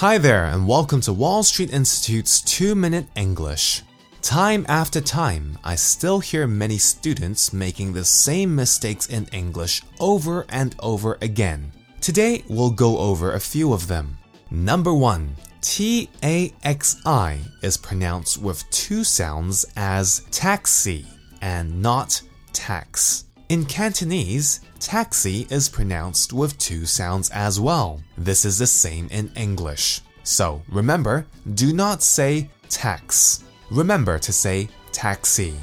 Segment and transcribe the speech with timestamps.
[0.00, 3.82] Hi there, and welcome to Wall Street Institute's 2 Minute English.
[4.22, 10.46] Time after time, I still hear many students making the same mistakes in English over
[10.50, 11.72] and over again.
[12.00, 14.16] Today, we'll go over a few of them.
[14.52, 15.34] Number 1.
[15.62, 21.08] T A X I is pronounced with two sounds as taxi
[21.40, 22.22] and not
[22.52, 23.24] tax.
[23.48, 28.02] In Cantonese, taxi is pronounced with two sounds as well.
[28.18, 30.02] This is the same in English.
[30.22, 33.44] So remember, do not say tax.
[33.70, 35.54] Remember to say taxi.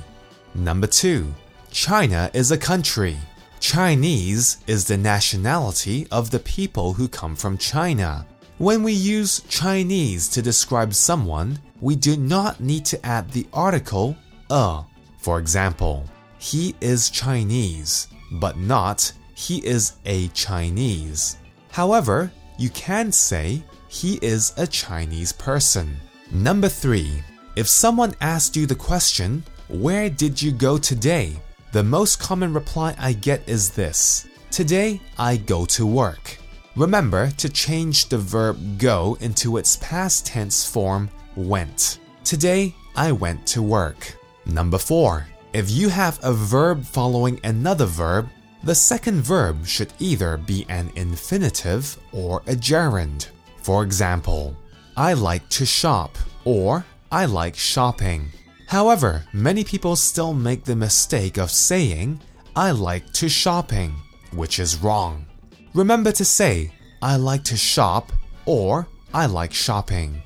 [0.55, 1.31] Number two,
[1.69, 3.17] China is a country.
[3.59, 8.25] Chinese is the nationality of the people who come from China.
[8.57, 14.17] When we use Chinese to describe someone, we do not need to add the article
[14.49, 14.81] a.
[15.19, 21.37] For example, he is Chinese, but not he is a Chinese.
[21.71, 25.97] However, you can say he is a Chinese person.
[26.31, 27.21] Number three,
[27.55, 31.33] if someone asked you the question, Where did you go today?
[31.71, 36.37] The most common reply I get is this Today I go to work.
[36.75, 41.99] Remember to change the verb go into its past tense form went.
[42.23, 44.17] Today I went to work.
[44.45, 48.27] Number four, if you have a verb following another verb,
[48.65, 53.29] the second verb should either be an infinitive or a gerund.
[53.61, 54.53] For example,
[54.97, 58.31] I like to shop or I like shopping.
[58.67, 62.19] However, many people still make the mistake of saying
[62.53, 63.95] I like to shopping,
[64.33, 65.25] which is wrong.
[65.73, 68.11] Remember to say I like to shop
[68.45, 70.21] or I like shopping.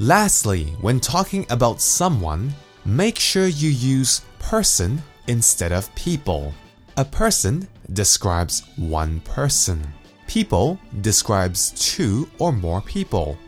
[0.00, 2.52] Lastly, when talking about someone,
[2.84, 6.52] make sure you use person instead of people.
[6.98, 9.80] A person describes one person.
[10.26, 13.38] People describes two or more people.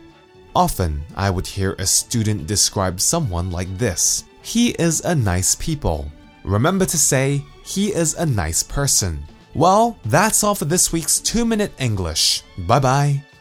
[0.57, 6.11] Often, I would hear a student describe someone like this He is a nice people.
[6.45, 9.25] Remember to say, He is a nice person.
[9.55, 12.43] Well, that's all for this week's 2 Minute English.
[12.59, 13.34] Bye bye.